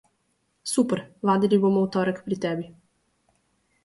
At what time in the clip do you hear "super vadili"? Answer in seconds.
0.69-1.59